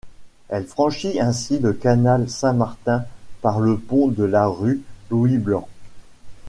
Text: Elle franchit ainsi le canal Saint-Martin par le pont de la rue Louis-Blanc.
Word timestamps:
Elle 0.49 0.65
franchit 0.65 1.19
ainsi 1.19 1.59
le 1.59 1.73
canal 1.73 2.27
Saint-Martin 2.27 3.05
par 3.43 3.59
le 3.59 3.77
pont 3.77 4.07
de 4.07 4.23
la 4.23 4.47
rue 4.47 4.81
Louis-Blanc. 5.11 5.67